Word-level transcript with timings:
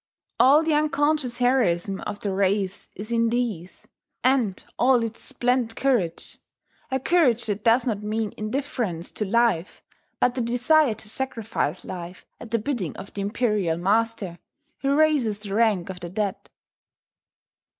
All 0.39 0.63
the 0.63 0.73
unconscious 0.73 1.37
heroism 1.37 2.01
of 2.07 2.21
the 2.21 2.31
race 2.33 2.89
is 2.95 3.11
in 3.11 3.29
these, 3.29 3.87
and 4.23 4.63
all 4.79 5.03
its 5.03 5.21
splendid 5.21 5.75
courage, 5.75 6.39
a 6.89 6.99
courage 6.99 7.45
that 7.45 7.63
does 7.63 7.85
not 7.85 8.01
mean 8.01 8.33
indifference 8.35 9.11
to 9.11 9.25
life, 9.25 9.83
but 10.19 10.33
the 10.33 10.41
desire 10.41 10.95
to 10.95 11.07
sacrifice 11.07 11.85
life 11.85 12.25
at 12.39 12.49
the 12.49 12.57
bidding 12.57 12.97
of 12.97 13.13
the 13.13 13.21
Imperial 13.21 13.77
Master 13.77 14.39
who 14.79 14.95
raises 14.95 15.37
the 15.37 15.53
rank 15.53 15.91
of 15.91 15.99
the 15.99 16.09
dead. 16.09 16.49